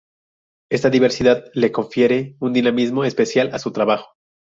[0.71, 4.15] Esta diversidad le confiere un dinamismo especial a su trabajo.